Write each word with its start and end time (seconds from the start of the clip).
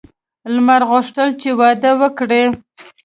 لمر 0.53 0.81
غوښتل 0.89 1.29
چې 1.41 1.49
واده 1.59 1.91
وکړي. 2.01 2.43